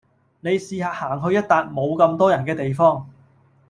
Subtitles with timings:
[0.39, 3.07] 你試吓行去一笪冇咁多人嘅地方